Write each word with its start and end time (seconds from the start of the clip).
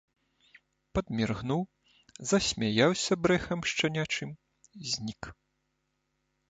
Падміргнуў, 0.97 1.61
засмяяўся 2.31 3.13
брэхам 3.27 3.59
шчанячым, 3.75 4.29
знік. 4.95 5.21